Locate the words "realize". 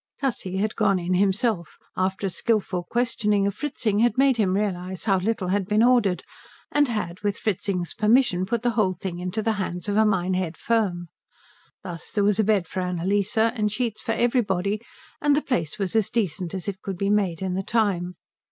4.55-5.03